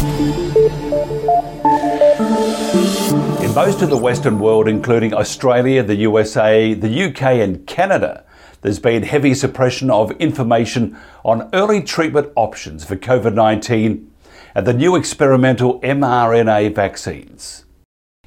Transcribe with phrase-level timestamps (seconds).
[0.00, 0.04] In
[3.52, 8.24] most of the Western world, including Australia, the USA, the UK, and Canada,
[8.60, 14.08] there's been heavy suppression of information on early treatment options for COVID 19
[14.54, 17.64] and the new experimental mRNA vaccines.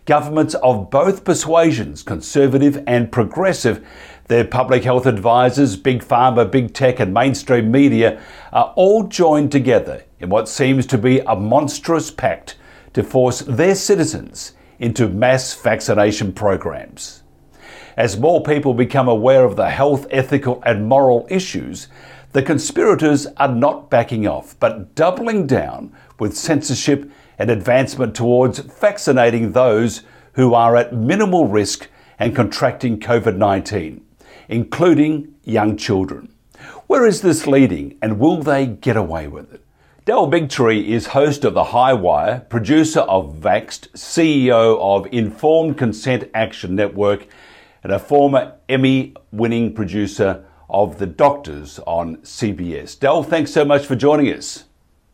[0.05, 3.81] Governments of both persuasions, conservative and progressive,
[4.27, 10.03] their public health advisors, big pharma, big tech, and mainstream media are all joined together
[10.21, 12.55] in what seems to be a monstrous pact
[12.93, 17.23] to force their citizens into mass vaccination programs.
[17.97, 21.87] As more people become aware of the health, ethical, and moral issues,
[22.33, 29.51] the conspirators are not backing off, but doubling down with censorship and advancement towards vaccinating
[29.51, 30.03] those
[30.33, 34.05] who are at minimal risk and contracting COVID 19,
[34.47, 36.33] including young children.
[36.87, 39.65] Where is this leading, and will they get away with it?
[40.11, 46.29] Del Bigtree is host of The High Wire, producer of Vaxxed, CEO of Informed Consent
[46.33, 47.27] Action Network,
[47.81, 52.99] and a former Emmy winning producer of The Doctors on CBS.
[52.99, 54.65] Del, thanks so much for joining us.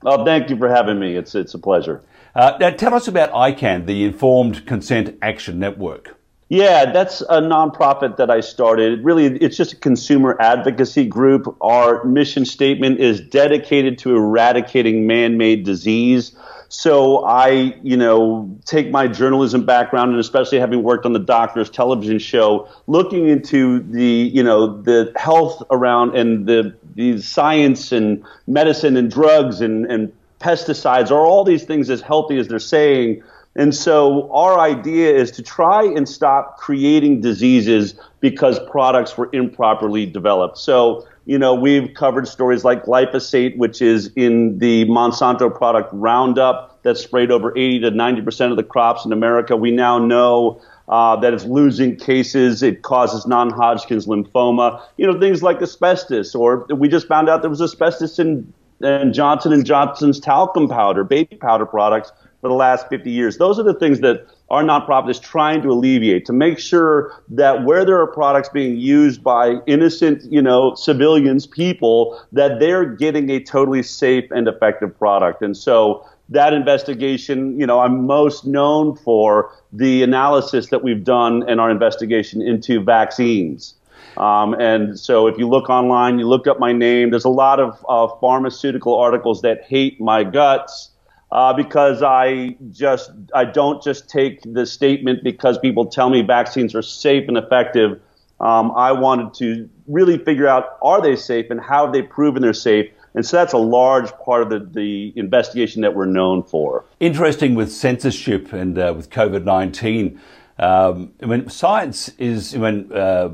[0.03, 1.16] Oh, thank you for having me.
[1.16, 2.02] It's, it's a pleasure.
[2.34, 6.17] Uh, now, tell us about ICAN, the Informed Consent Action Network.
[6.50, 9.03] Yeah, that's a nonprofit that I started.
[9.03, 11.58] Really, it's just a consumer advocacy group.
[11.59, 16.34] Our mission statement is dedicated to eradicating man-made disease.
[16.70, 21.70] So I, you know, take my journalism background and especially having worked on the Doctors
[21.70, 28.23] television show, looking into the, you know, the health around and the, the science and
[28.48, 33.23] medicine and drugs and, and pesticides are all these things as healthy as they're saying
[33.58, 40.05] and so our idea is to try and stop creating diseases because products were improperly
[40.05, 40.59] developed.
[40.59, 46.83] So, you know, we've covered stories like glyphosate, which is in the Monsanto product Roundup
[46.83, 49.58] that's sprayed over 80 to 90% of the crops in America.
[49.58, 52.62] We now know uh, that it's losing cases.
[52.62, 54.81] It causes non-Hodgkin's lymphoma.
[54.97, 59.13] You know, things like asbestos, or we just found out there was asbestos in, in
[59.13, 62.12] Johnson and Johnson's talcum powder, baby powder products
[62.47, 63.38] for the last 50 years.
[63.38, 67.66] Those are the things that our nonprofit is trying to alleviate to make sure that
[67.66, 73.30] where there are products being used by innocent, you know, civilians, people, that they're getting
[73.30, 75.41] a totally safe and effective product.
[75.41, 81.47] And so that investigation, you know, I'm most known for the analysis that we've done
[81.50, 83.75] in our investigation into vaccines.
[84.16, 87.59] Um, and so if you look online, you look up my name, there's a lot
[87.59, 90.91] of uh, pharmaceutical articles that hate my guts
[91.32, 96.74] uh, because I just I don't just take the statement because people tell me vaccines
[96.76, 98.00] are safe and effective.
[98.40, 102.42] Um, I wanted to really figure out are they safe and how have they proven
[102.42, 102.92] they're safe.
[103.16, 106.86] And so that's a large part of the, the investigation that we're known for.
[107.00, 110.22] Interesting with censorship and uh, with COVID 19.
[110.59, 113.30] Um, I mean, science is, I mean, uh,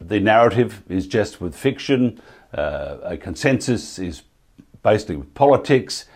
[0.00, 2.20] the narrative is just with fiction,
[2.52, 4.22] uh, a consensus is
[4.82, 6.06] basically with politics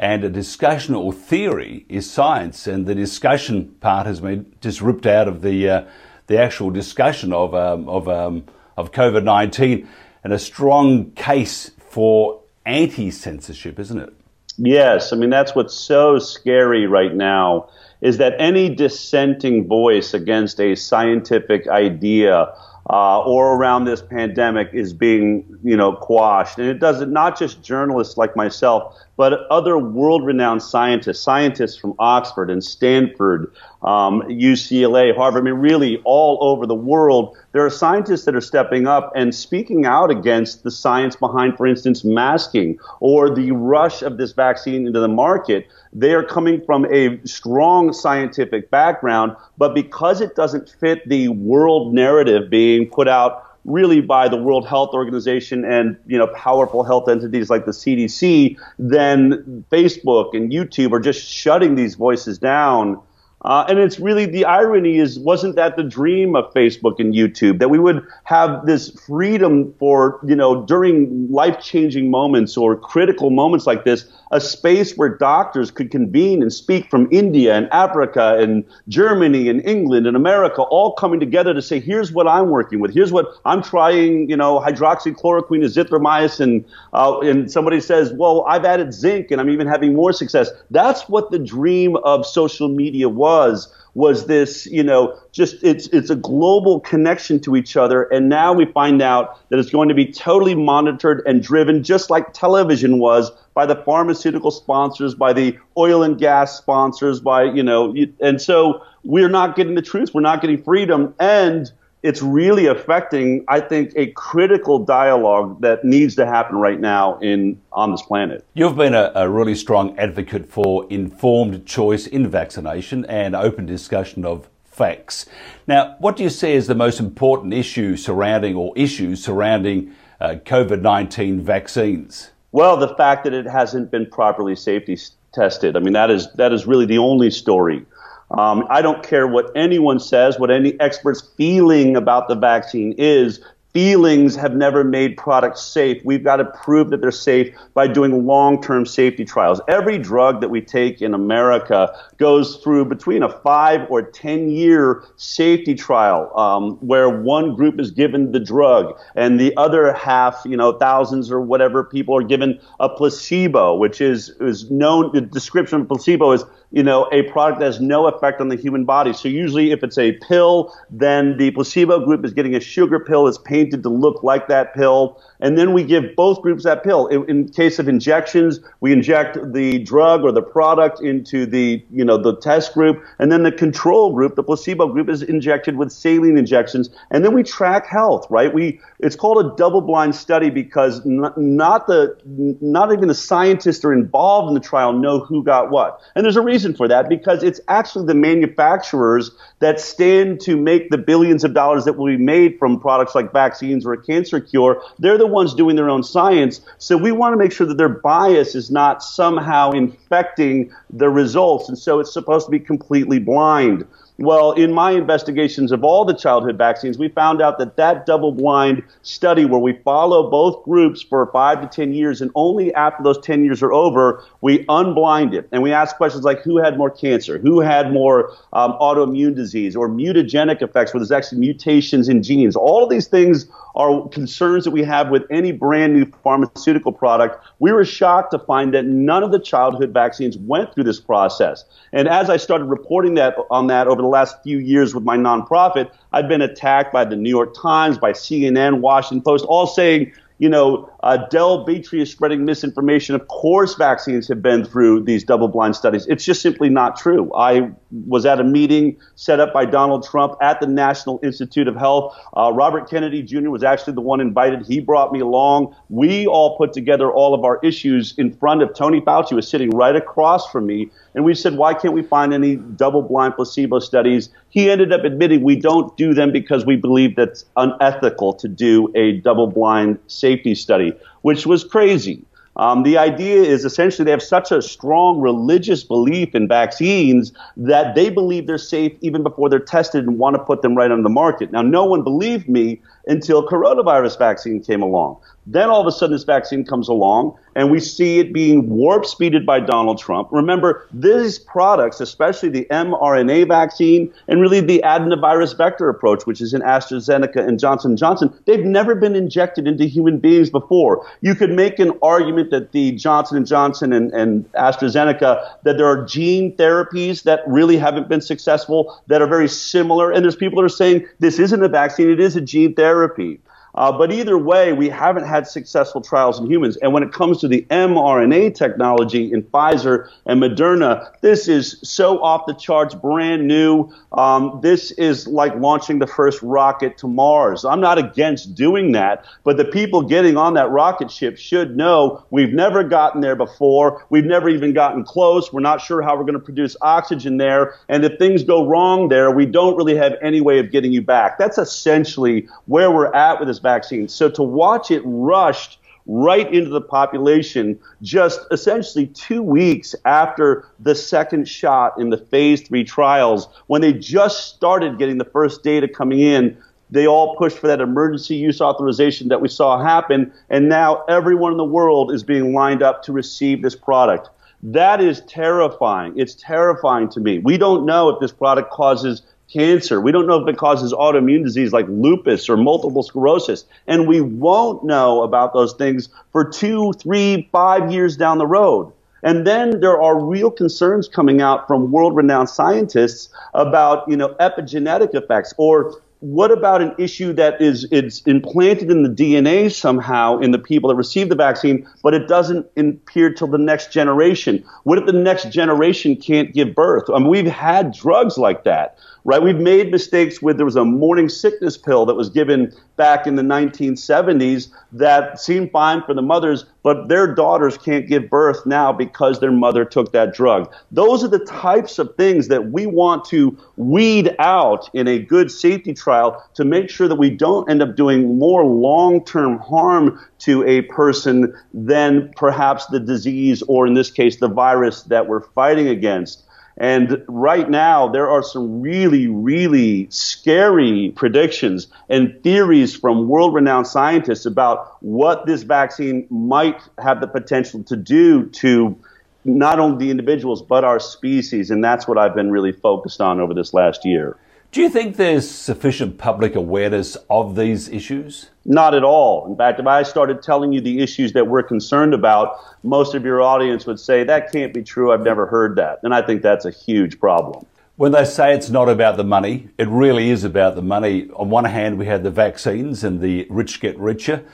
[0.00, 5.06] and a discussion or theory is science, and the discussion part has been just ripped
[5.06, 5.84] out of the uh,
[6.26, 8.44] the actual discussion of um, of um,
[8.78, 9.86] of COVID nineteen,
[10.24, 14.12] and a strong case for anti censorship, isn't it?
[14.56, 17.68] Yes, I mean that's what's so scary right now
[18.00, 22.50] is that any dissenting voice against a scientific idea
[22.88, 26.58] uh, or around this pandemic is being, you know, quashed.
[26.58, 31.92] And it does it not just journalists like myself, but other world-renowned scientists, scientists from
[31.98, 35.42] Oxford and Stanford, um, UCLA, Harvard.
[35.42, 39.34] I mean, really all over the world, there are scientists that are stepping up and
[39.34, 44.86] speaking out against the science behind, for instance, masking or the rush of this vaccine
[44.86, 45.66] into the market.
[45.92, 51.92] They are coming from a strong scientific background, but because it doesn't fit the world
[51.92, 57.08] narrative being put out really by the World Health Organization and you know powerful health
[57.08, 63.00] entities like the CDC, then Facebook and YouTube are just shutting these voices down.
[63.42, 67.58] Uh, and it's really the irony is, wasn't that the dream of Facebook and YouTube?
[67.58, 73.30] That we would have this freedom for, you know, during life changing moments or critical
[73.30, 78.36] moments like this, a space where doctors could convene and speak from India and Africa
[78.38, 82.80] and Germany and England and America, all coming together to say, here's what I'm working
[82.80, 82.94] with.
[82.94, 86.64] Here's what I'm trying, you know, hydroxychloroquine, azithromycin.
[86.92, 90.50] Uh, and somebody says, well, I've added zinc and I'm even having more success.
[90.70, 96.10] That's what the dream of social media was was this, you know, just it's it's
[96.10, 99.94] a global connection to each other, and now we find out that it's going to
[99.94, 105.54] be totally monitored and driven, just like television was by the pharmaceutical sponsors, by the
[105.76, 110.14] oil and gas sponsors, by, you know, and so we're not getting the truth.
[110.14, 111.14] We're not getting freedom.
[111.20, 111.70] And
[112.02, 117.60] it's really affecting, I think, a critical dialogue that needs to happen right now in
[117.70, 118.46] on this planet.
[118.54, 124.24] You've been a, a, really strong advocate for informed choice in vaccination and open discussion
[124.24, 125.26] of facts.
[125.66, 130.36] Now, what do you see as the most important issue surrounding or issues surrounding uh,
[130.46, 132.30] COVID 19 vaccines?
[132.52, 134.98] Well, the fact that it hasn't been properly safety
[135.32, 135.76] tested.
[135.76, 137.84] I mean, that is that is really the only story.
[138.32, 143.40] Um, I don't care what anyone says, what any expert's feeling about the vaccine is
[143.72, 146.02] feelings have never made products safe.
[146.04, 149.60] We've got to prove that they're safe by doing long term safety trials.
[149.68, 155.04] Every drug that we take in America goes through between a five or 10 year
[155.16, 160.56] safety trial um, where one group is given the drug and the other half, you
[160.56, 165.82] know, thousands or whatever people are given a placebo, which is, is known, the description
[165.82, 169.12] of placebo is you know, a product that has no effect on the human body.
[169.12, 173.24] So usually if it's a pill, then the placebo group is getting a sugar pill
[173.24, 175.20] that's painted to look like that pill.
[175.40, 177.06] And then we give both groups that pill.
[177.08, 182.04] In, in case of injections, we inject the drug or the product into the, you
[182.04, 183.02] know, the test group.
[183.18, 186.90] And then the control group, the placebo group is injected with saline injections.
[187.10, 188.52] And then we track health, right?
[188.52, 192.16] We, it's called a double blind study because not, not the,
[192.60, 196.00] not even the scientists are involved in the trial know who got what.
[196.14, 199.30] And there's a reason reason for that because it's actually the manufacturers
[199.60, 203.32] that stand to make the billions of dollars that will be made from products like
[203.32, 203.49] vaccines
[203.84, 204.82] or a cancer cure.
[204.98, 206.60] They're the ones doing their own science.
[206.78, 211.68] So we want to make sure that their bias is not somehow infecting the results.
[211.68, 213.86] And so it's supposed to be completely blind.
[214.20, 218.32] Well, in my investigations of all the childhood vaccines, we found out that that double
[218.32, 223.02] blind study where we follow both groups for five to 10 years, and only after
[223.02, 225.48] those 10 years are over, we unblind it.
[225.52, 229.74] And we ask questions like who had more cancer, who had more um, autoimmune disease,
[229.74, 232.56] or mutagenic effects where there's actually mutations in genes.
[232.56, 237.44] All of these things are concerns that we have with any brand new pharmaceutical product.
[237.58, 241.64] We were shocked to find that none of the childhood vaccines went through this process.
[241.92, 245.16] And as I started reporting that on that over the last few years with my
[245.16, 250.12] nonprofit, I've been attacked by the New York Times, by CNN, Washington Post, all saying
[250.40, 253.14] you know, uh, Del Bigtree is spreading misinformation.
[253.14, 256.06] Of course, vaccines have been through these double blind studies.
[256.06, 257.30] It's just simply not true.
[257.34, 257.70] I
[258.06, 262.16] was at a meeting set up by Donald Trump at the National Institute of Health.
[262.34, 263.50] Uh, Robert Kennedy Jr.
[263.50, 264.66] was actually the one invited.
[264.66, 265.76] He brought me along.
[265.90, 269.46] We all put together all of our issues in front of Tony Fauci, who was
[269.46, 270.88] sitting right across from me.
[271.14, 274.30] And we said, why can't we find any double blind placebo studies?
[274.50, 278.92] He ended up admitting we don't do them because we believe that's unethical to do
[278.94, 280.92] a double blind safety study,
[281.22, 282.24] which was crazy.
[282.56, 287.94] Um, the idea is essentially they have such a strong religious belief in vaccines that
[287.94, 291.02] they believe they're safe even before they're tested and want to put them right on
[291.02, 291.52] the market.
[291.52, 295.16] Now, no one believed me until coronavirus vaccine came along.
[295.52, 299.04] Then all of a sudden this vaccine comes along and we see it being warp
[299.04, 300.28] speeded by Donald Trump.
[300.30, 306.54] Remember, these products, especially the mRNA vaccine and really the adenovirus vector approach, which is
[306.54, 311.04] in AstraZeneca and Johnson Johnson, they've never been injected into human beings before.
[311.20, 315.86] You could make an argument that the Johnson and Johnson and, and AstraZeneca, that there
[315.86, 320.12] are gene therapies that really haven't been successful that are very similar.
[320.12, 322.90] And there's people that are saying this isn't a vaccine, it is a gene therapy
[322.90, 323.40] therapy.
[323.74, 326.76] Uh, but either way, we haven't had successful trials in humans.
[326.78, 332.22] And when it comes to the mRNA technology in Pfizer and Moderna, this is so
[332.22, 333.90] off the charts, brand new.
[334.12, 337.64] Um, this is like launching the first rocket to Mars.
[337.64, 342.24] I'm not against doing that, but the people getting on that rocket ship should know
[342.30, 344.04] we've never gotten there before.
[344.10, 345.52] We've never even gotten close.
[345.52, 347.74] We're not sure how we're going to produce oxygen there.
[347.88, 351.02] And if things go wrong there, we don't really have any way of getting you
[351.02, 351.38] back.
[351.38, 353.60] That's essentially where we're at with this.
[354.08, 360.94] So to watch it rushed right into the population just essentially two weeks after the
[360.94, 365.86] second shot in the phase three trials, when they just started getting the first data
[365.86, 366.56] coming in,
[366.90, 371.52] they all pushed for that emergency use authorization that we saw happen, and now everyone
[371.52, 374.30] in the world is being lined up to receive this product.
[374.62, 376.14] That is terrifying.
[376.16, 377.38] It's terrifying to me.
[377.38, 380.00] We don't know if this product causes cancer.
[380.00, 383.64] We don't know if it causes autoimmune disease like lupus or multiple sclerosis.
[383.86, 388.92] And we won't know about those things for two, three, five years down the road.
[389.22, 394.34] And then there are real concerns coming out from world renowned scientists about, you know,
[394.40, 400.38] epigenetic effects or what about an issue that is it's implanted in the DNA somehow
[400.38, 404.62] in the people that receive the vaccine, but it doesn't appear till the next generation?
[404.84, 407.04] What if the next generation can't give birth?
[407.08, 409.42] I mean, we've had drugs like that right?
[409.42, 413.36] We've made mistakes with there was a morning sickness pill that was given back in
[413.36, 418.92] the 1970s that seemed fine for the mothers, but their daughters can't give birth now
[418.92, 420.72] because their mother took that drug.
[420.90, 425.50] Those are the types of things that we want to weed out in a good
[425.50, 430.20] safety trial to make sure that we don't end up doing more long term harm
[430.40, 435.42] to a person than perhaps the disease or, in this case, the virus that we're
[435.42, 436.44] fighting against.
[436.76, 443.86] And right now, there are some really, really scary predictions and theories from world renowned
[443.86, 448.96] scientists about what this vaccine might have the potential to do to
[449.44, 451.70] not only the individuals, but our species.
[451.70, 454.36] And that's what I've been really focused on over this last year.
[454.72, 458.50] Do you think there's sufficient public awareness of these issues?
[458.64, 459.44] Not at all.
[459.46, 463.24] In fact, if I started telling you the issues that we're concerned about, most of
[463.24, 465.12] your audience would say, that can't be true.
[465.12, 465.98] I've never heard that.
[466.04, 467.66] And I think that's a huge problem.
[467.96, 471.28] When they say it's not about the money, it really is about the money.
[471.34, 474.44] On one hand, we have the vaccines, and the rich get richer,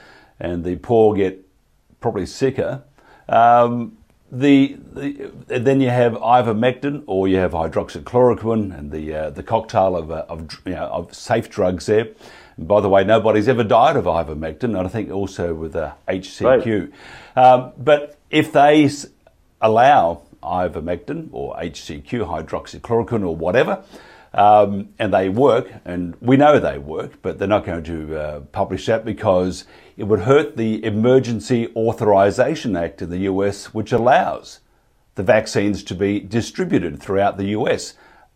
[0.40, 1.46] and the poor get
[2.00, 2.82] probably sicker.
[3.28, 3.98] Um,
[4.40, 9.96] the, the, then you have ivermectin or you have hydroxychloroquine and the uh, the cocktail
[9.96, 12.08] of, uh, of, you know, of safe drugs there.
[12.56, 15.92] And by the way, nobody's ever died of ivermectin, and I think also with uh,
[16.08, 16.92] HCQ.
[17.34, 17.44] Right.
[17.44, 18.90] Um, but if they
[19.60, 23.82] allow ivermectin or HCQ, hydroxychloroquine or whatever,
[24.36, 28.40] um, and they work, and we know they work, but they're not going to uh,
[28.52, 29.64] publish that because
[29.96, 34.60] it would hurt the Emergency Authorization Act in the US, which allows
[35.14, 37.94] the vaccines to be distributed throughout the US,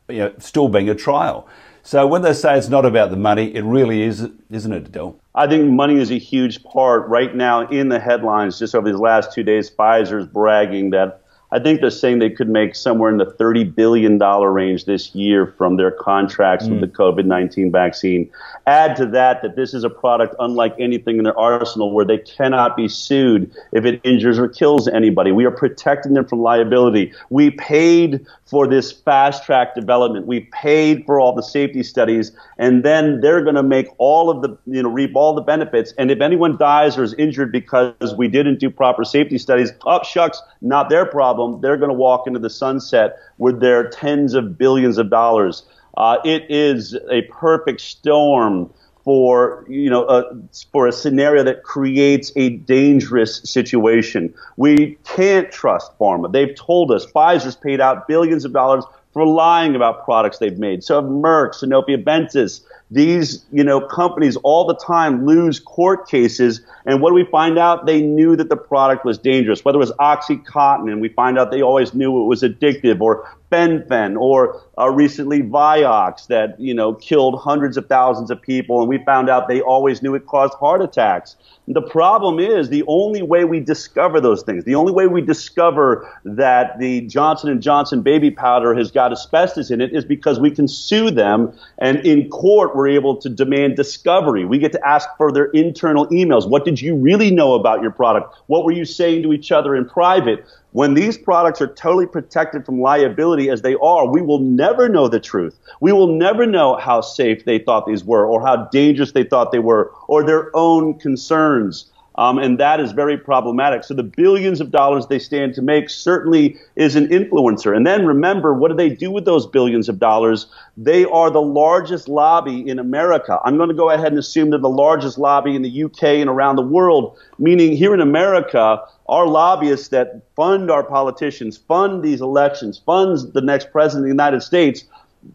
[0.09, 1.47] you know, still being a trial.
[1.83, 5.19] So when they say it's not about the money, it really is, isn't it, Adele?
[5.35, 8.59] I think money is a huge part right now in the headlines.
[8.59, 12.49] Just over these last two days, Pfizer's bragging that I think they're saying they could
[12.49, 16.71] make somewhere in the $30 billion range this year from their contracts mm.
[16.71, 18.31] with the COVID 19 vaccine.
[18.67, 22.19] Add to that that this is a product unlike anything in their arsenal where they
[22.19, 25.33] cannot be sued if it injures or kills anybody.
[25.33, 27.13] We are protecting them from liability.
[27.31, 30.27] We paid for this fast track development.
[30.27, 34.43] We paid for all the safety studies, and then they're going to make all of
[34.43, 35.95] the, you know, reap all the benefits.
[35.97, 40.03] And if anyone dies or is injured because we didn't do proper safety studies, up
[40.03, 44.35] oh, shucks, not their problem they're going to walk into the sunset with their tens
[44.35, 45.65] of billions of dollars.
[45.97, 48.73] Uh, it is a perfect storm
[49.11, 50.33] for you know uh,
[50.71, 54.33] for a scenario that creates a dangerous situation.
[54.57, 56.31] We can't trust pharma.
[56.31, 60.85] They've told us Pfizer's paid out billions of dollars for lying about products they've made.
[60.85, 62.61] So Merck, Sanofi, Aventis.
[62.93, 66.61] These, you know, companies all the time lose court cases.
[66.87, 67.87] And what do we find out?
[67.87, 69.65] They knew that the product was dangerous.
[69.65, 73.29] Whether it was Oxycontin, and we find out they always knew it was addictive, or
[73.51, 78.81] Fen-Phen, or uh, recently Vioxx that, you know, killed hundreds of thousands of people.
[78.81, 81.37] And we found out they always knew it caused heart attacks.
[81.69, 86.09] The problem is the only way we discover those things, the only way we discover
[86.25, 90.51] that the Johnson & Johnson baby powder has got asbestos in it is because we
[90.51, 94.47] can sue them and in court we're able to demand discovery.
[94.47, 96.49] We get to ask for their internal emails.
[96.49, 98.35] What did you really know about your product?
[98.47, 100.47] What were you saying to each other in private?
[100.73, 105.09] When these products are totally protected from liability as they are, we will never know
[105.09, 105.59] the truth.
[105.83, 109.53] We will never know how safe they thought these were or how dangerous they thought
[109.53, 111.93] they were or their own concerns.
[112.21, 113.83] Um, and that is very problematic.
[113.83, 117.75] So the billions of dollars they stand to make certainly is an influencer.
[117.75, 120.45] And then remember, what do they do with those billions of dollars?
[120.77, 123.41] They are the largest lobby in America.
[123.43, 126.29] I'm going to go ahead and assume they're the largest lobby in the UK and
[126.29, 132.21] around the world, meaning here in America, our lobbyists that fund our politicians, fund these
[132.21, 134.85] elections, funds the next president of the United States,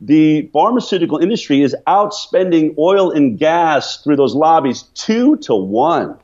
[0.01, 6.20] the pharmaceutical industry is outspending oil and gas through those lobbies two to one.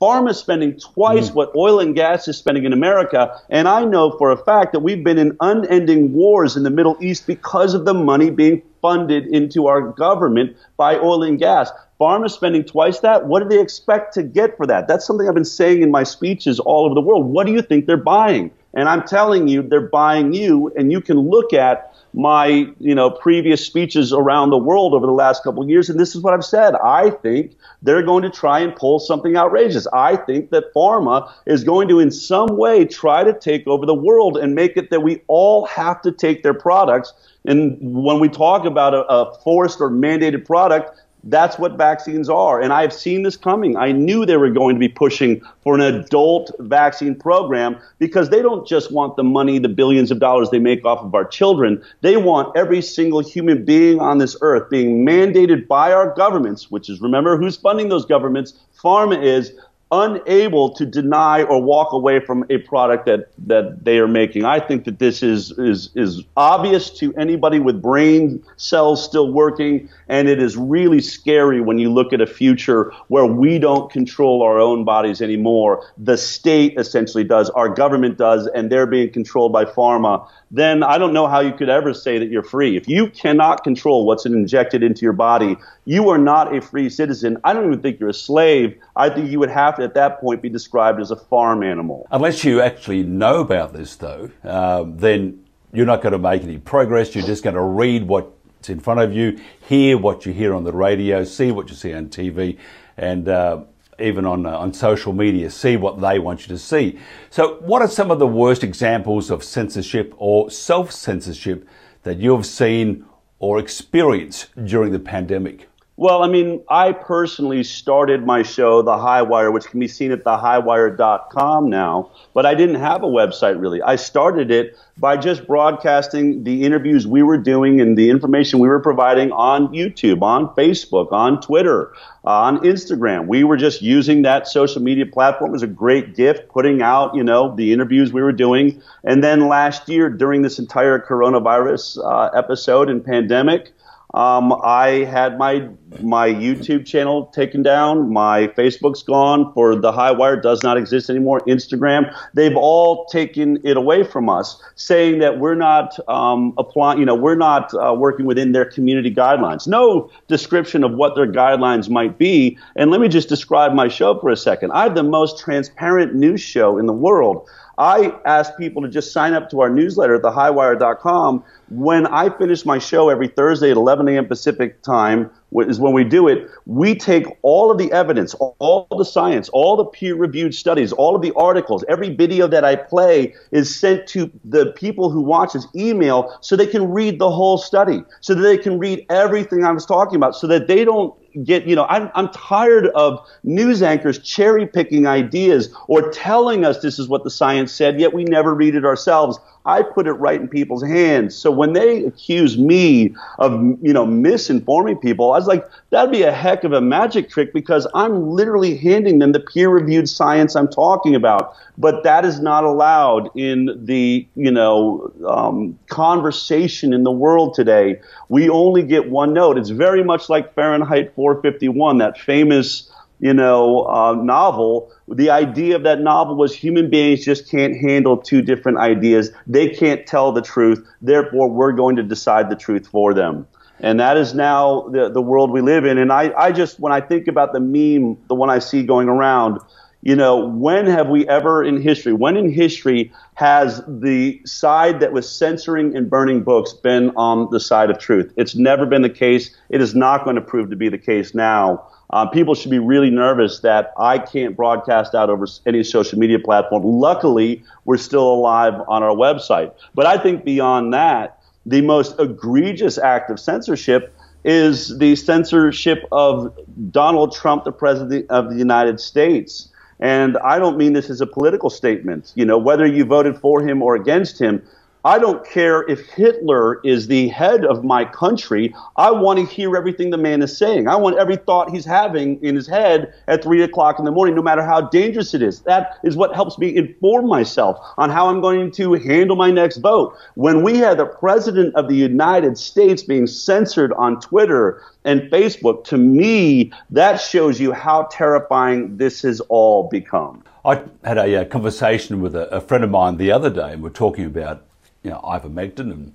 [0.00, 1.34] Pharma is spending twice mm.
[1.34, 3.38] what oil and gas is spending in America.
[3.50, 6.96] And I know for a fact that we've been in unending wars in the Middle
[7.00, 11.70] East because of the money being funded into our government by oil and gas.
[12.00, 13.26] Pharma spending twice that.
[13.26, 14.88] What do they expect to get for that?
[14.88, 17.26] That's something I've been saying in my speeches all over the world.
[17.26, 18.50] What do you think they're buying?
[18.72, 23.10] And I'm telling you, they're buying you, and you can look at my you know
[23.10, 26.34] previous speeches around the world over the last couple of years, and this is what
[26.34, 26.74] I've said.
[26.76, 29.86] I think they're going to try and pull something outrageous.
[29.92, 33.94] I think that pharma is going to, in some way, try to take over the
[33.94, 37.12] world and make it that we all have to take their products.
[37.44, 42.60] And when we talk about a, a forced or mandated product, that's what vaccines are.
[42.60, 43.76] And I've seen this coming.
[43.76, 48.42] I knew they were going to be pushing for an adult vaccine program because they
[48.42, 51.82] don't just want the money, the billions of dollars they make off of our children.
[52.00, 56.88] They want every single human being on this earth being mandated by our governments, which
[56.88, 58.54] is remember who's funding those governments?
[58.82, 59.52] Pharma is
[59.92, 64.44] unable to deny or walk away from a product that, that they are making.
[64.44, 69.88] I think that this is, is, is obvious to anybody with brain cells still working,
[70.08, 74.42] and it is really scary when you look at a future where we don't control
[74.42, 75.84] our own bodies anymore.
[75.98, 80.28] The state essentially does, our government does, and they're being controlled by pharma.
[80.52, 82.76] Then I don't know how you could ever say that you're free.
[82.76, 85.56] If you cannot control what's injected into your body,
[85.90, 87.36] you are not a free citizen.
[87.42, 88.78] I don't even think you're a slave.
[88.94, 92.06] I think you would have to, at that point, be described as a farm animal.
[92.12, 96.58] Unless you actually know about this, though, um, then you're not going to make any
[96.58, 97.12] progress.
[97.16, 100.62] You're just going to read what's in front of you, hear what you hear on
[100.62, 102.56] the radio, see what you see on TV,
[102.96, 103.64] and uh,
[103.98, 107.00] even on, uh, on social media, see what they want you to see.
[107.30, 111.66] So, what are some of the worst examples of censorship or self censorship
[112.04, 113.06] that you've seen
[113.40, 115.66] or experienced during the pandemic?
[116.00, 120.12] Well, I mean, I personally started my show, The High Wire, which can be seen
[120.12, 123.82] at thehighwire.com now, but I didn't have a website really.
[123.82, 128.68] I started it by just broadcasting the interviews we were doing and the information we
[128.68, 131.92] were providing on YouTube, on Facebook, on Twitter,
[132.24, 133.26] on Instagram.
[133.26, 137.22] We were just using that social media platform as a great gift, putting out, you
[137.22, 138.80] know, the interviews we were doing.
[139.04, 143.74] And then last year, during this entire coronavirus uh, episode and pandemic,
[144.14, 145.68] um, I had my
[146.00, 148.12] my YouTube channel taken down.
[148.12, 149.52] My Facebook's gone.
[149.54, 151.40] For the High Wire does not exist anymore.
[151.40, 156.98] Instagram, they've all taken it away from us, saying that we're not um, applying.
[156.98, 159.68] You know, we're not uh, working within their community guidelines.
[159.68, 162.58] No description of what their guidelines might be.
[162.76, 164.72] And let me just describe my show for a second.
[164.72, 167.48] I have the most transparent news show in the world.
[167.80, 171.42] I ask people to just sign up to our newsletter at thehighwire.com.
[171.70, 174.26] When I finish my show every Thursday at 11 a.m.
[174.26, 175.30] Pacific time,
[175.66, 179.76] is when we do it, we take all of the evidence, all the science, all
[179.76, 184.06] the peer reviewed studies, all of the articles, every video that I play is sent
[184.08, 188.34] to the people who watch as email so they can read the whole study, so
[188.34, 191.14] that they can read everything I was talking about, so that they don't
[191.44, 196.80] get, you know, I'm, I'm tired of news anchors cherry picking ideas or telling us
[196.80, 199.38] this is what the science said, yet we never read it ourselves.
[199.70, 201.36] I put it right in people's hands.
[201.36, 206.22] So when they accuse me of, you know, misinforming people, I was like, that'd be
[206.22, 210.56] a heck of a magic trick because I'm literally handing them the peer reviewed science
[210.56, 211.54] I'm talking about.
[211.78, 218.00] But that is not allowed in the, you know, um, conversation in the world today.
[218.28, 219.56] We only get one note.
[219.56, 225.82] It's very much like Fahrenheit 451, that famous you know, uh, novel, the idea of
[225.82, 229.30] that novel was human beings just can't handle two different ideas.
[229.46, 230.86] They can't tell the truth.
[231.02, 233.46] Therefore, we're going to decide the truth for them.
[233.80, 235.98] And that is now the, the world we live in.
[235.98, 239.08] And I, I just, when I think about the meme, the one I see going
[239.08, 239.60] around,
[240.02, 245.12] you know, when have we ever in history, when in history has the side that
[245.12, 248.32] was censoring and burning books been on the side of truth?
[248.36, 249.54] It's never been the case.
[249.68, 251.86] It is not going to prove to be the case now.
[252.12, 256.38] Uh, people should be really nervous that I can't broadcast out over any social media
[256.38, 256.82] platform.
[256.84, 259.72] Luckily, we're still alive on our website.
[259.94, 266.56] But I think beyond that, the most egregious act of censorship is the censorship of
[266.90, 269.68] Donald Trump, the president of the United States.
[270.00, 272.32] And I don't mean this as a political statement.
[272.34, 274.62] You know, whether you voted for him or against him,
[275.04, 278.74] I don't care if Hitler is the head of my country.
[278.96, 280.88] I want to hear everything the man is saying.
[280.88, 284.34] I want every thought he's having in his head at three o'clock in the morning,
[284.34, 285.60] no matter how dangerous it is.
[285.62, 289.78] That is what helps me inform myself on how I'm going to handle my next
[289.78, 290.14] vote.
[290.34, 295.84] When we had the president of the United States being censored on Twitter and Facebook,
[295.84, 300.44] to me, that shows you how terrifying this has all become.
[300.62, 303.82] I had a, a conversation with a, a friend of mine the other day, and
[303.82, 304.66] we're talking about
[305.02, 305.92] you know, ivermectin.
[305.92, 306.12] And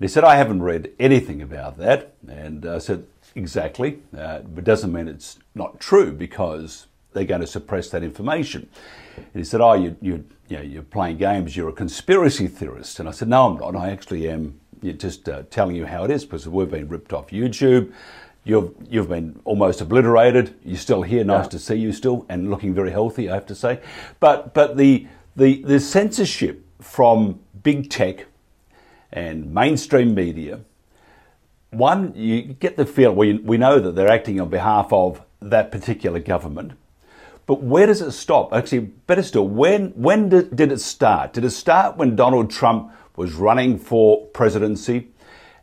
[0.00, 2.14] he said, I haven't read anything about that.
[2.28, 4.02] And I said, exactly.
[4.16, 8.68] Uh, but it doesn't mean it's not true because they're going to suppress that information.
[9.16, 13.00] And he said, oh, you, you, you know, you're playing games, you're a conspiracy theorist.
[13.00, 13.74] And I said, no, I'm not.
[13.74, 17.30] I actually am just uh, telling you how it is because we've been ripped off
[17.30, 17.92] YouTube.
[18.44, 20.54] You've you've been almost obliterated.
[20.62, 21.24] You're still here.
[21.24, 21.50] Nice yeah.
[21.50, 23.80] to see you still, and looking very healthy, I have to say.
[24.20, 28.26] But but the the the censorship from big tech
[29.10, 30.60] and mainstream media.
[31.70, 35.72] One, you get the feel we we know that they're acting on behalf of that
[35.72, 36.74] particular government.
[37.44, 38.52] But where does it stop?
[38.52, 41.32] Actually, better still, when when did, did it start?
[41.32, 45.08] Did it start when Donald Trump was running for presidency?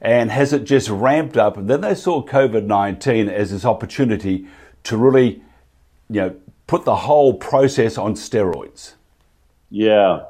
[0.01, 1.55] And has it just ramped up?
[1.55, 4.45] And then they saw COVID 19 as this opportunity
[4.83, 5.41] to really,
[6.09, 6.35] you know,
[6.67, 8.95] put the whole process on steroids.
[9.69, 10.23] Yeah.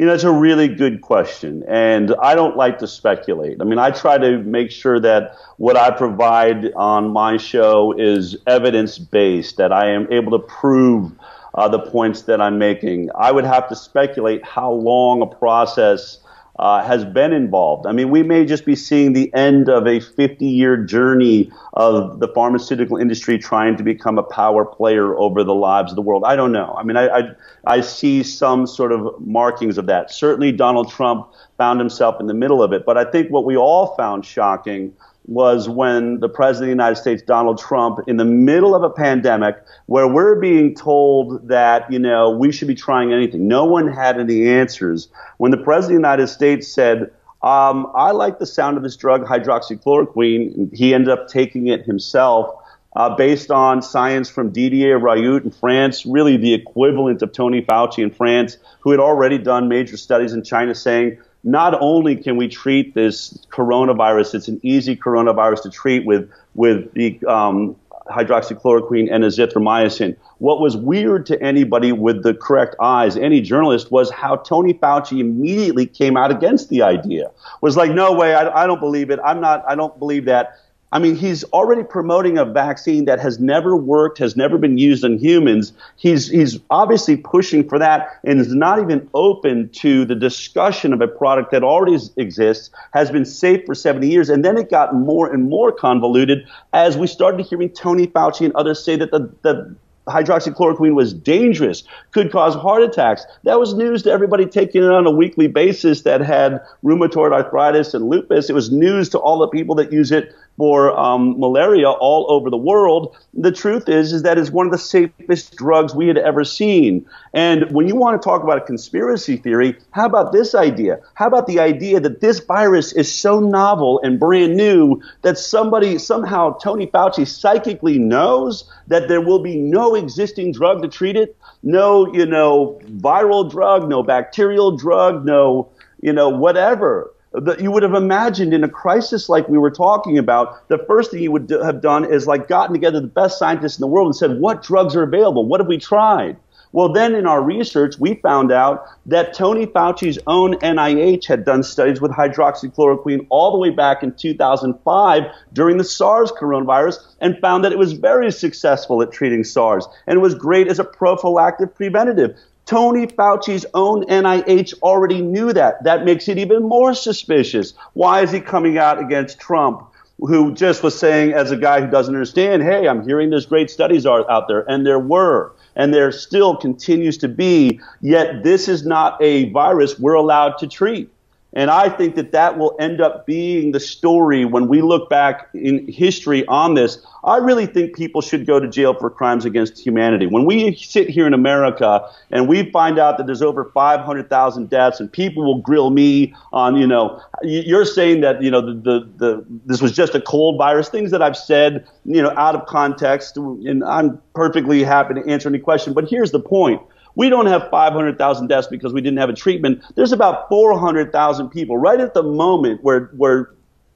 [0.00, 1.62] You know, it's a really good question.
[1.68, 3.58] And I don't like to speculate.
[3.60, 8.34] I mean, I try to make sure that what I provide on my show is
[8.46, 11.12] evidence based, that I am able to prove
[11.54, 13.10] uh, the points that I'm making.
[13.14, 16.20] I would have to speculate how long a process
[16.60, 17.86] uh, has been involved.
[17.86, 22.20] I mean, we may just be seeing the end of a 50 year journey of
[22.20, 26.22] the pharmaceutical industry trying to become a power player over the lives of the world.
[26.26, 26.74] I don't know.
[26.78, 27.22] I mean, I, I,
[27.64, 30.10] I see some sort of markings of that.
[30.10, 32.84] Certainly, Donald Trump found himself in the middle of it.
[32.84, 34.92] But I think what we all found shocking
[35.26, 38.90] was when the President of the United States, Donald Trump, in the middle of a
[38.90, 39.56] pandemic
[39.86, 43.46] where we're being told that, you know, we should be trying anything.
[43.46, 45.08] No one had any answers.
[45.38, 47.10] When the President of the United States said,
[47.42, 52.54] um, I like the sound of this drug, hydroxychloroquine, he ended up taking it himself.
[52.96, 58.02] Uh, based on science from Didier Raoult in France, really the equivalent of Tony Fauci
[58.02, 62.48] in France, who had already done major studies in China saying not only can we
[62.48, 67.76] treat this coronavirus, it's an easy coronavirus to treat with with the um,
[68.10, 70.16] hydroxychloroquine and azithromycin.
[70.38, 75.20] What was weird to anybody with the correct eyes, any journalist, was how Tony Fauci
[75.20, 77.30] immediately came out against the idea.
[77.60, 79.20] Was like, no way, I, I don't believe it.
[79.24, 79.64] I'm not.
[79.66, 80.58] I don't believe that.
[80.92, 85.04] I mean, he's already promoting a vaccine that has never worked, has never been used
[85.04, 85.72] in humans.
[85.96, 91.00] He's, he's obviously pushing for that and is not even open to the discussion of
[91.00, 94.28] a product that already exists, has been safe for 70 years.
[94.28, 98.54] And then it got more and more convoluted as we started hearing Tony Fauci and
[98.54, 99.76] others say that the, the
[100.10, 103.24] hydroxychloroquine was dangerous, could cause heart attacks.
[103.44, 107.94] That was news to everybody taking it on a weekly basis that had rheumatoid arthritis
[107.94, 108.50] and lupus.
[108.50, 112.50] It was news to all the people that use it for um, malaria all over
[112.50, 113.16] the world.
[113.32, 117.06] The truth is, is that it's one of the safest drugs we had ever seen.
[117.32, 121.00] And when you want to talk about a conspiracy theory, how about this idea?
[121.14, 125.96] How about the idea that this virus is so novel and brand new that somebody,
[125.98, 131.36] somehow Tony Fauci psychically knows that there will be no existing drug to treat it?
[131.62, 135.70] No, you know, viral drug, no bacterial drug, no,
[136.02, 140.18] you know, whatever that you would have imagined in a crisis like we were talking
[140.18, 143.38] about, the first thing you would do, have done is like gotten together the best
[143.38, 145.46] scientists in the world and said, what drugs are available?
[145.46, 146.36] What have we tried?
[146.72, 151.64] Well, then in our research, we found out that Tony Fauci's own NIH had done
[151.64, 157.64] studies with hydroxychloroquine all the way back in 2005 during the SARS coronavirus and found
[157.64, 162.36] that it was very successful at treating SARS and was great as a prophylactic preventative.
[162.70, 165.82] Tony Fauci's own NIH already knew that.
[165.82, 167.74] That makes it even more suspicious.
[167.94, 169.88] Why is he coming out against Trump,
[170.20, 173.70] who just was saying, as a guy who doesn't understand, hey, I'm hearing there's great
[173.70, 178.68] studies are out there, and there were, and there still continues to be, yet this
[178.68, 181.10] is not a virus we're allowed to treat.
[181.52, 185.48] And I think that that will end up being the story when we look back
[185.52, 187.04] in history on this.
[187.24, 190.26] I really think people should go to jail for crimes against humanity.
[190.26, 195.00] When we sit here in America and we find out that there's over 500,000 deaths
[195.00, 199.08] and people will grill me on, you know, you're saying that, you know, the, the,
[199.16, 202.66] the, this was just a cold virus, things that I've said, you know, out of
[202.66, 203.36] context.
[203.36, 205.94] And I'm perfectly happy to answer any question.
[205.94, 206.80] But here's the point.
[207.14, 209.82] We don't have 500,000 deaths because we didn't have a treatment.
[209.96, 213.50] There's about 400,000 people right at the moment where, where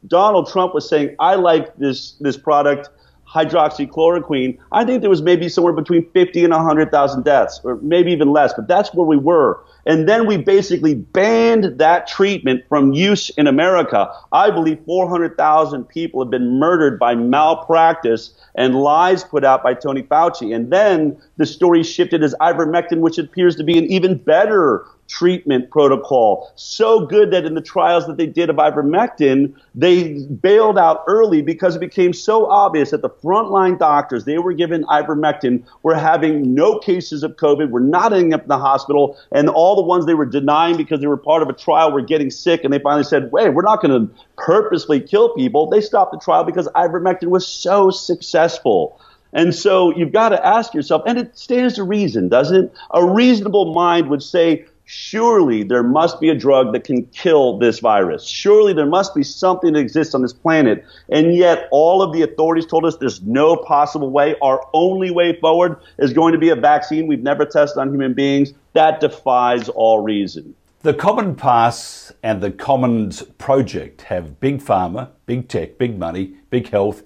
[0.07, 2.91] Donald Trump was saying, I like this, this product
[3.35, 8.31] hydroxychloroquine, I think there was maybe somewhere between 50 and 100,000 deaths, or maybe even
[8.31, 9.61] less, but that's where we were.
[9.87, 14.11] And then we basically banned that treatment from use in America.
[14.33, 20.03] I believe 400,000 people have been murdered by malpractice and lies put out by Tony
[20.03, 20.55] Fauci.
[20.55, 25.71] And then the story shifted as ivermectin, which appears to be an even better treatment
[25.71, 26.51] protocol.
[26.57, 31.43] So good that in the trials that they did of ivermectin, they bailed out early
[31.43, 36.55] because it became so obvious that the frontline doctors, they were given ivermectin, were having
[36.55, 40.07] no cases of COVID, were not ending up in the hospital, and all the ones
[40.07, 42.79] they were denying because they were part of a trial were getting sick, and they
[42.79, 45.69] finally said, wait, we're not going to purposely kill people.
[45.69, 49.01] They stopped the trial because ivermectin was so successful.
[49.33, 52.73] And so you've got to ask yourself, and it stands to reason, doesn't it?
[52.93, 57.79] A reasonable mind would say, surely there must be a drug that can kill this
[57.79, 58.27] virus.
[58.27, 60.85] Surely there must be something that exists on this planet.
[61.09, 64.37] And yet all of the authorities told us there's no possible way.
[64.43, 68.15] Our only way forward is going to be a vaccine we've never tested on human
[68.15, 68.53] beings.
[68.75, 70.55] That defies all reason.
[70.83, 76.69] The Common Pass and the Commons Project have big pharma, big tech, big money, big
[76.69, 77.03] health,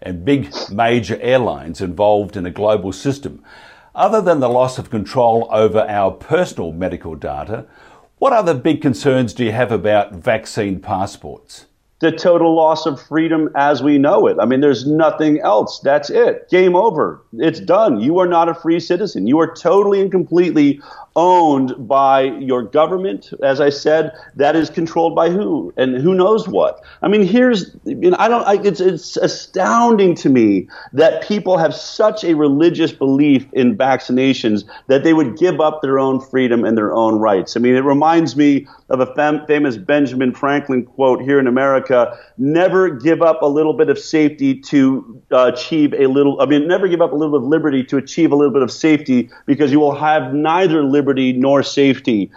[0.00, 3.44] and big major airlines involved in a global system.
[3.94, 7.66] Other than the loss of control over our personal medical data,
[8.18, 11.66] what other big concerns do you have about vaccine passports?
[11.98, 14.36] The total loss of freedom as we know it.
[14.40, 15.80] I mean, there's nothing else.
[15.80, 16.48] That's it.
[16.48, 17.22] Game over.
[17.34, 18.00] It's done.
[18.00, 19.26] You are not a free citizen.
[19.26, 20.80] You are totally and completely
[21.16, 26.46] owned by your government, as I said, that is controlled by who and who knows
[26.46, 26.84] what.
[27.02, 31.58] I mean, here's, you know, I don't, I, it's, it's astounding to me that people
[31.58, 36.64] have such a religious belief in vaccinations that they would give up their own freedom
[36.64, 37.56] and their own rights.
[37.56, 42.16] I mean, it reminds me of a fam- famous Benjamin Franklin quote here in America
[42.38, 46.68] never give up a little bit of safety to uh, achieve a little, I mean,
[46.68, 49.28] never give up a little bit of liberty to achieve a little bit of safety
[49.46, 52.30] because you will have neither liberty liberty nor safety.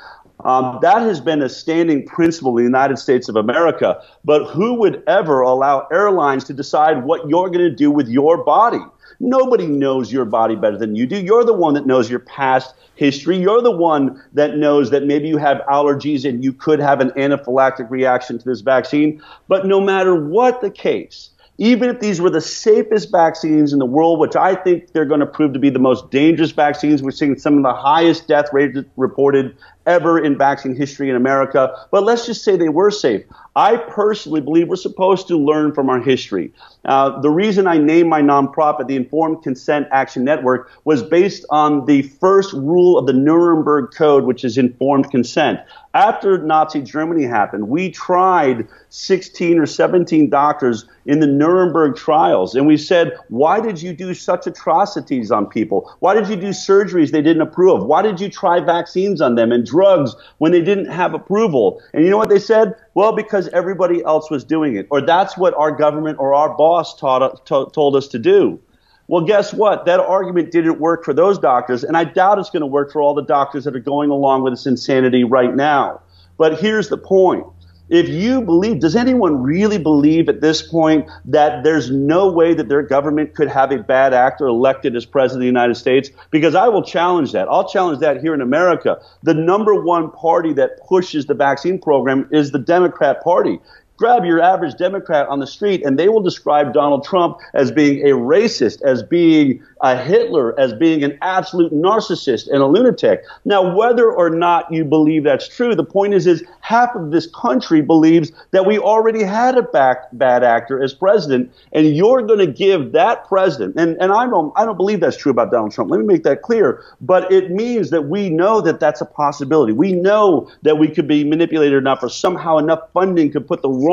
[0.46, 4.02] Um, that has been a standing principle in the United States of America.
[4.24, 8.44] But who would ever allow airlines to decide what you're going to do with your
[8.44, 8.84] body?
[9.20, 11.18] Nobody knows your body better than you do.
[11.18, 13.38] You're the one that knows your past history.
[13.38, 17.12] You're the one that knows that maybe you have allergies and you could have an
[17.12, 19.22] anaphylactic reaction to this vaccine.
[19.48, 23.86] But no matter what the case, even if these were the safest vaccines in the
[23.86, 27.12] world, which I think they're going to prove to be the most dangerous vaccines, we're
[27.12, 31.74] seeing some of the highest death rates reported ever in vaccine history in America.
[31.92, 33.24] But let's just say they were safe.
[33.56, 36.52] I personally believe we're supposed to learn from our history.
[36.86, 41.86] Uh, the reason I named my nonprofit the Informed Consent Action Network was based on
[41.86, 45.60] the first rule of the Nuremberg Code, which is informed consent.
[45.94, 52.66] After Nazi Germany happened, we tried 16 or 17 doctors in the Nuremberg trials, and
[52.66, 55.94] we said, why did you do such atrocities on people?
[56.00, 57.86] Why did you do surgeries they didn't approve of?
[57.86, 61.82] Why did you try vaccines on them and drugs when they didn't have approval?
[61.94, 62.76] And you know what they said?
[62.94, 67.00] Well, because everybody else was doing it, or that's what our government or our boss
[67.00, 68.60] taught, to, told us to do.
[69.08, 69.86] Well, guess what?
[69.86, 73.02] That argument didn't work for those doctors, and I doubt it's going to work for
[73.02, 76.02] all the doctors that are going along with this insanity right now.
[76.38, 77.46] But here's the point.
[77.90, 82.70] If you believe, does anyone really believe at this point that there's no way that
[82.70, 86.10] their government could have a bad actor elected as president of the United States?
[86.32, 87.50] Because I will challenge that.
[87.50, 89.02] I'll challenge that here in America.
[89.24, 93.60] The number one party that pushes the vaccine program is the Democrat Party.
[94.04, 98.06] Grab your average Democrat on the street and they will describe Donald Trump as being
[98.06, 103.24] a racist, as being a Hitler, as being an absolute narcissist and a lunatic.
[103.46, 107.28] Now, whether or not you believe that's true, the point is, is half of this
[107.28, 112.40] country believes that we already had a back, bad actor as president, and you're going
[112.40, 115.74] to give that president, and, and I don't, I don't believe that's true about Donald
[115.74, 115.92] Trump.
[115.92, 116.82] Let me make that clear.
[117.02, 119.74] But it means that we know that that's a possibility.
[119.74, 123.70] We know that we could be manipulated enough or somehow enough funding could put the
[123.70, 123.93] wrong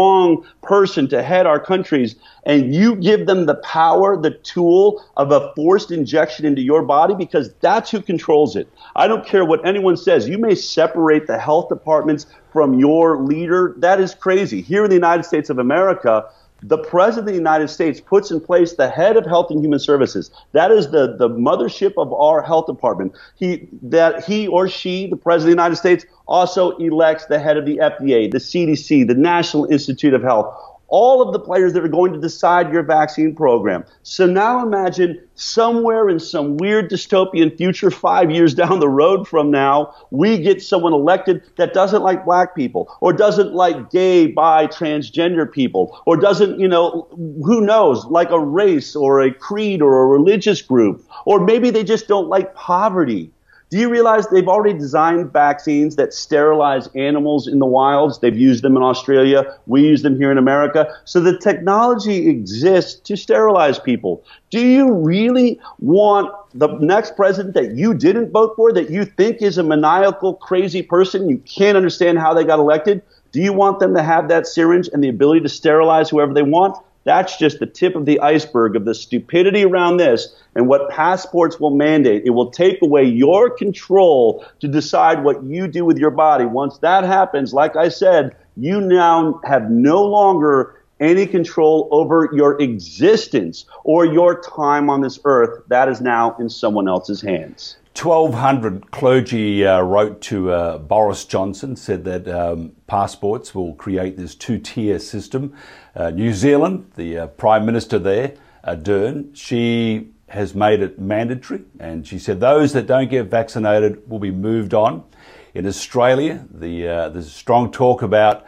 [0.63, 5.53] person to head our countries and you give them the power, the tool of a
[5.55, 8.69] forced injection into your body because that's who controls it.
[8.97, 10.29] I don't care what anyone says.
[10.29, 13.75] You may separate the health departments from your leader.
[13.79, 14.63] That is crazy.
[14.63, 16.25] Here in the United States of America,
[16.63, 19.79] the President of the United States puts in place the head of Health and Human
[19.79, 20.31] Services.
[20.53, 23.15] That is the, the mothership of our health department.
[23.37, 27.57] He, that he or she, the President of the United States, also elects the head
[27.57, 30.55] of the FDA, the CDC, the National Institute of Health
[30.91, 33.85] all of the players that are going to decide your vaccine program.
[34.03, 39.51] So now imagine somewhere in some weird dystopian future, five years down the road from
[39.51, 44.67] now, we get someone elected that doesn't like black people, or doesn't like gay, bi,
[44.67, 47.09] transgender people, or doesn't, you know,
[47.45, 51.85] who knows, like a race or a creed or a religious group, or maybe they
[51.85, 53.31] just don't like poverty.
[53.71, 58.19] Do you realize they've already designed vaccines that sterilize animals in the wilds?
[58.19, 59.57] They've used them in Australia.
[59.67, 60.93] We use them here in America.
[61.05, 64.25] So the technology exists to sterilize people.
[64.51, 69.41] Do you really want the next president that you didn't vote for, that you think
[69.41, 73.03] is a maniacal, crazy person, you can't understand how they got elected?
[73.31, 76.43] Do you want them to have that syringe and the ability to sterilize whoever they
[76.43, 76.77] want?
[77.05, 81.59] That's just the tip of the iceberg of the stupidity around this and what passports
[81.59, 82.25] will mandate.
[82.27, 86.45] It will take away your control to decide what you do with your body.
[86.45, 92.61] Once that happens, like I said, you now have no longer any control over your
[92.61, 95.63] existence or your time on this earth.
[95.69, 97.77] That is now in someone else's hands.
[98.03, 104.35] 1,200 clergy uh, wrote to uh, Boris Johnson, said that um, passports will create this
[104.35, 105.55] two tier system.
[105.95, 108.37] Uh, New Zealand, the uh, Prime Minister there,
[108.67, 114.19] Ardern, she has made it mandatory, and she said those that don't get vaccinated will
[114.19, 115.05] be moved on.
[115.53, 118.47] In Australia, the, uh, there's strong talk about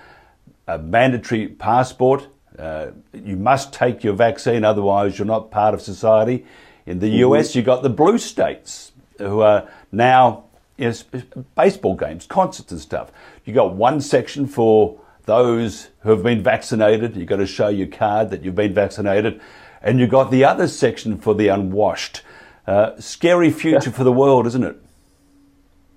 [0.66, 2.26] a mandatory passport.
[2.58, 6.46] Uh, you must take your vaccine, otherwise, you're not part of society.
[6.86, 7.34] In the mm-hmm.
[7.34, 8.91] US, you've got the blue states
[9.22, 10.44] who are now
[10.78, 11.04] is
[11.54, 13.12] baseball games, concerts and stuff.
[13.44, 17.16] You got one section for those who have been vaccinated.
[17.16, 19.40] You've got to show your card that you've been vaccinated.
[19.80, 22.22] And you've got the other section for the unwashed.
[22.66, 23.96] Uh, scary future yeah.
[23.96, 24.80] for the world, isn't it?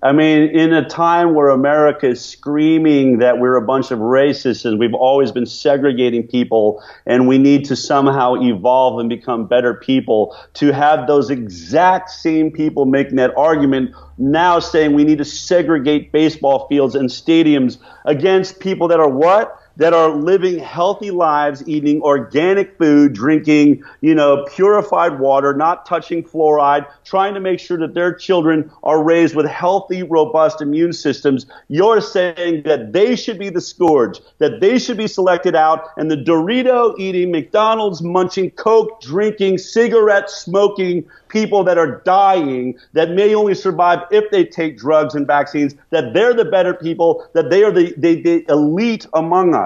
[0.06, 4.64] I mean, in a time where America is screaming that we're a bunch of racists
[4.64, 9.74] and we've always been segregating people and we need to somehow evolve and become better
[9.74, 15.24] people, to have those exact same people making that argument now saying we need to
[15.24, 19.60] segregate baseball fields and stadiums against people that are what?
[19.76, 26.22] That are living healthy lives, eating organic food, drinking, you know, purified water, not touching
[26.22, 31.46] fluoride, trying to make sure that their children are raised with healthy, robust immune systems.
[31.68, 36.10] You're saying that they should be the scourge, that they should be selected out, and
[36.10, 43.34] the Dorito eating, McDonald's munching, Coke drinking, cigarette smoking people that are dying that may
[43.34, 47.62] only survive if they take drugs and vaccines, that they're the better people, that they
[47.62, 49.65] are the, the, the elite among us.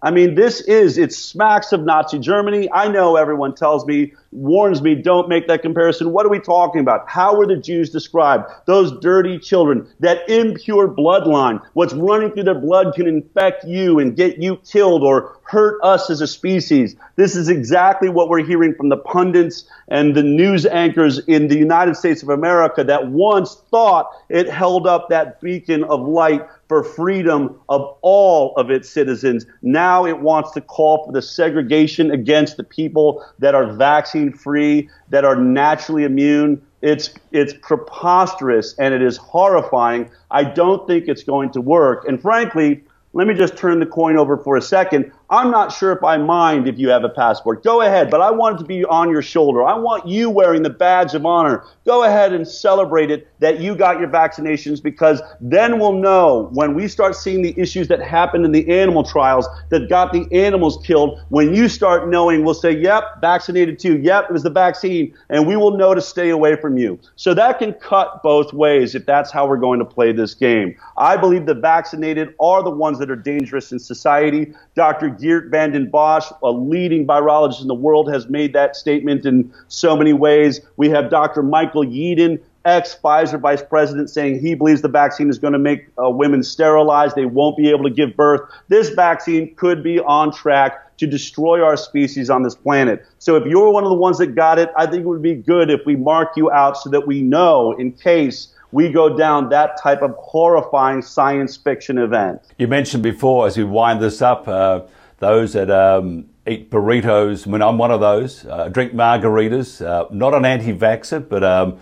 [0.00, 2.70] I mean, this is, it smacks of Nazi Germany.
[2.72, 6.12] I know everyone tells me, warns me, don't make that comparison.
[6.12, 7.08] What are we talking about?
[7.08, 8.44] How were the Jews described?
[8.66, 14.14] Those dirty children, that impure bloodline, what's running through their blood can infect you and
[14.14, 16.94] get you killed or hurt us as a species.
[17.16, 21.56] This is exactly what we're hearing from the pundits and the news anchors in the
[21.56, 26.84] United States of America that once thought it held up that beacon of light for
[26.84, 29.46] freedom of all of its citizens.
[29.62, 34.88] Now it wants to call for the segregation against the people that are vaccine free,
[35.08, 36.62] that are naturally immune.
[36.82, 40.10] It's, it's preposterous and it is horrifying.
[40.30, 42.06] I don't think it's going to work.
[42.06, 45.10] And frankly, let me just turn the coin over for a second.
[45.30, 47.62] I'm not sure if I mind if you have a passport.
[47.62, 49.62] Go ahead, but I want it to be on your shoulder.
[49.62, 51.64] I want you wearing the badge of honor.
[51.84, 56.74] Go ahead and celebrate it that you got your vaccinations because then we'll know when
[56.74, 60.78] we start seeing the issues that happened in the animal trials that got the animals
[60.86, 61.20] killed.
[61.28, 63.98] When you start knowing, we'll say, yep, vaccinated too.
[63.98, 65.14] Yep, it was the vaccine.
[65.28, 66.98] And we will know to stay away from you.
[67.16, 70.74] So that can cut both ways if that's how we're going to play this game.
[70.96, 74.54] I believe the vaccinated are the ones that are dangerous in society.
[74.74, 75.17] Dr.
[75.18, 79.96] Geert Vanden Bossche, a leading virologist in the world, has made that statement in so
[79.96, 80.60] many ways.
[80.76, 81.42] We have Dr.
[81.42, 85.88] Michael Yeadon, ex Pfizer vice president, saying he believes the vaccine is going to make
[86.02, 87.16] uh, women sterilized.
[87.16, 88.42] They won't be able to give birth.
[88.68, 93.06] This vaccine could be on track to destroy our species on this planet.
[93.18, 95.34] So if you're one of the ones that got it, I think it would be
[95.34, 99.48] good if we mark you out so that we know in case we go down
[99.48, 102.42] that type of horrifying science fiction event.
[102.58, 104.80] You mentioned before, as we wind this up, uh,
[105.18, 107.46] those that um, eat burritos.
[107.46, 108.44] I mean, I'm one of those.
[108.44, 109.84] Uh, drink margaritas.
[109.84, 111.78] Uh, not an anti-vaxxer, but um,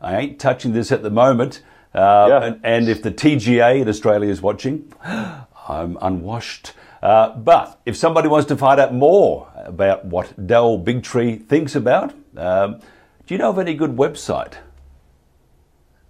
[0.00, 1.62] I ain't touching this at the moment.
[1.94, 2.44] Uh, yeah.
[2.44, 6.72] and, and, if the TGA in Australia is watching, I'm unwashed.
[7.02, 12.14] Uh, but if somebody wants to find out more about what Del Bigtree thinks about,
[12.36, 12.80] um,
[13.26, 14.54] do you know of any good website?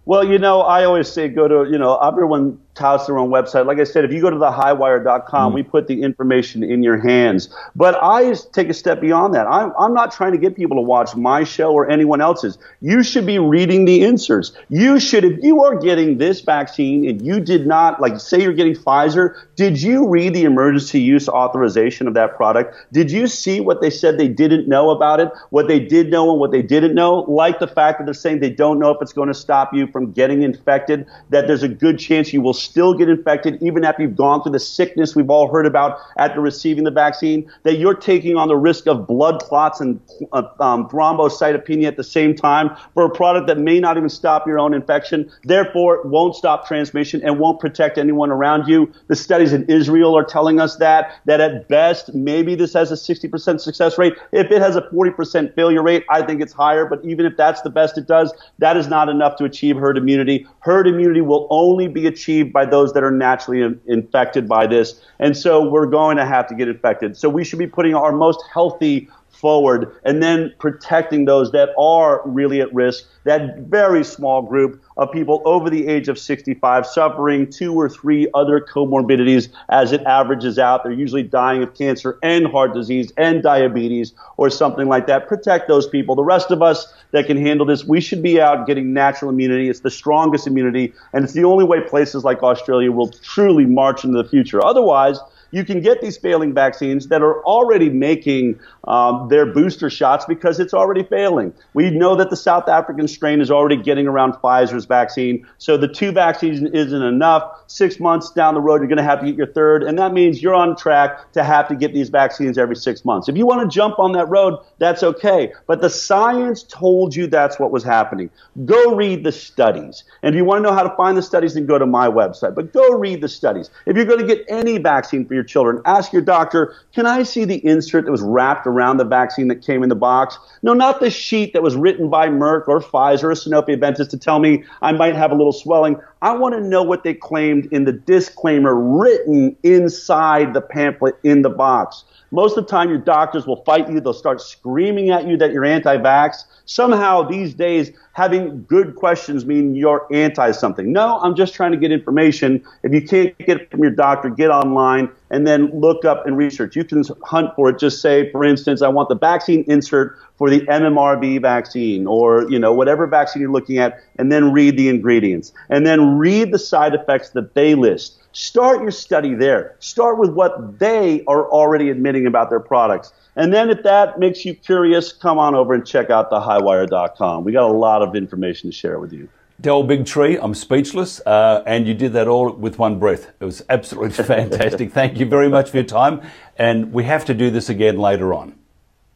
[0.04, 3.66] Well, you know, I always say go to, you know, everyone touts their own website.
[3.66, 5.54] Like I said, if you go to thehighwire.com, mm.
[5.54, 7.48] we put the information in your hands.
[7.74, 9.46] But I take a step beyond that.
[9.46, 12.58] I'm, I'm not trying to get people to watch my show or anyone else's.
[12.80, 14.52] You should be reading the inserts.
[14.68, 18.52] You should, if you are getting this vaccine and you did not, like say you're
[18.52, 22.76] getting Pfizer, did you read the emergency use authorization of that product?
[22.92, 26.30] Did you see what they said they didn't know about it, what they did know
[26.30, 27.20] and what they didn't know?
[27.20, 29.86] Like the fact that they're saying they don't know if it's going to stop you
[29.86, 34.02] from getting infected, that there's a good chance you will still get infected even after
[34.02, 37.94] you've gone through the sickness we've all heard about after receiving the vaccine, that you're
[37.94, 40.00] taking on the risk of blood clots and
[40.32, 44.46] uh, um, thrombocytopenia at the same time for a product that may not even stop
[44.46, 48.92] your own infection, therefore it won't stop transmission and won't protect anyone around you.
[49.08, 52.94] The studies in Israel are telling us that, that at best, maybe this has a
[52.94, 54.14] 60% success rate.
[54.32, 57.62] If it has a 40% failure rate, I think it's higher, but even if that's
[57.62, 60.46] the best it does, that is not enough to achieve herd immunity.
[60.60, 64.98] Herd immunity will only be achieved by those that are naturally in, infected by this.
[65.18, 67.14] And so we're going to have to get infected.
[67.14, 72.22] So we should be putting our most healthy forward and then protecting those that are
[72.24, 77.50] really at risk, that very small group of people over the age of 65 suffering
[77.50, 80.82] two or three other comorbidities as it averages out.
[80.82, 85.28] They're usually dying of cancer and heart disease and diabetes or something like that.
[85.28, 86.14] Protect those people.
[86.14, 89.68] The rest of us that can handle this, we should be out getting natural immunity.
[89.68, 94.04] It's the strongest immunity, and it's the only way places like Australia will truly march
[94.04, 94.64] into the future.
[94.64, 95.18] Otherwise,
[95.50, 100.60] you can get these failing vaccines that are already making um, their booster shots because
[100.60, 101.52] it's already failing.
[101.74, 105.46] We know that the South African strain is already getting around Pfizer's vaccine.
[105.58, 107.50] So the two vaccines isn't enough.
[107.66, 109.82] Six months down the road, you're going to have to get your third.
[109.82, 113.28] And that means you're on track to have to get these vaccines every six months.
[113.28, 115.52] If you want to jump on that road, that's okay.
[115.66, 118.30] But the science told you that's what was happening.
[118.64, 120.04] Go read the studies.
[120.22, 122.08] And if you want to know how to find the studies, then go to my
[122.08, 122.54] website.
[122.54, 123.70] But go read the studies.
[123.86, 127.22] If you're going to get any vaccine for your children, ask your doctor, can I
[127.22, 130.36] see the insert that was wrapped around the vaccine that came in the box?
[130.62, 134.18] No, not the sheet that was written by Merck or Pfizer or Sanofi Aventis to
[134.18, 135.96] tell me I might have a little swelling.
[136.22, 141.42] I want to know what they claimed in the disclaimer written inside the pamphlet in
[141.42, 142.04] the box.
[142.30, 144.00] Most of the time, your doctors will fight you.
[144.00, 146.44] They'll start screaming at you that you're anti vax.
[146.64, 150.92] Somehow, these days, having good questions mean you're anti something.
[150.92, 152.64] No, I'm just trying to get information.
[152.82, 156.36] If you can't get it from your doctor, get online and then look up and
[156.36, 156.74] research.
[156.74, 157.78] You can hunt for it.
[157.78, 162.58] Just say, for instance, I want the vaccine insert for the MMRV vaccine or, you
[162.58, 165.52] know, whatever vaccine you're looking at, and then read the ingredients.
[165.68, 168.18] And then read the side effects that they list.
[168.32, 169.76] Start your study there.
[169.78, 173.12] Start with what they are already admitting about their products.
[173.34, 177.44] And then if that makes you curious, come on over and check out thehighwire.com.
[177.44, 179.28] We got a lot of information to share with you.
[179.58, 183.30] Del Bigtree, I'm speechless, uh, and you did that all with one breath.
[183.40, 184.92] It was absolutely fantastic.
[184.92, 186.20] Thank you very much for your time,
[186.58, 188.54] and we have to do this again later on.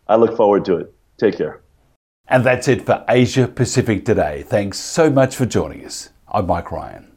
[0.08, 0.94] I look forward to it.
[1.20, 1.60] Take care.
[2.26, 4.42] And that's it for Asia Pacific today.
[4.42, 6.10] Thanks so much for joining us.
[6.26, 7.09] I'm Mike Ryan.